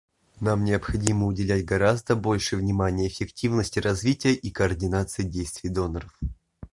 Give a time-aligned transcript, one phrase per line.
[0.39, 6.19] Нам необходимо уделять гораздо больше внимания эффективности развития и координации действий доноров.